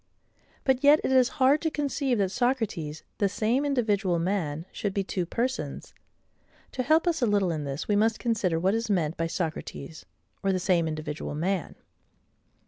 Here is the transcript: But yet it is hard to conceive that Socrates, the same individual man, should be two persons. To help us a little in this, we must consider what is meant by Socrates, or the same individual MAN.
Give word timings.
But 0.63 0.83
yet 0.83 0.99
it 1.03 1.11
is 1.11 1.29
hard 1.37 1.61
to 1.61 1.69
conceive 1.69 2.17
that 2.17 2.31
Socrates, 2.31 3.03
the 3.19 3.29
same 3.29 3.63
individual 3.63 4.17
man, 4.17 4.65
should 4.71 4.95
be 4.95 5.03
two 5.03 5.27
persons. 5.27 5.93
To 6.71 6.81
help 6.81 7.05
us 7.05 7.21
a 7.21 7.27
little 7.27 7.51
in 7.51 7.65
this, 7.65 7.87
we 7.87 7.95
must 7.95 8.17
consider 8.17 8.59
what 8.59 8.73
is 8.73 8.89
meant 8.89 9.15
by 9.15 9.27
Socrates, 9.27 10.03
or 10.41 10.51
the 10.51 10.57
same 10.59 10.87
individual 10.87 11.35
MAN. 11.35 11.75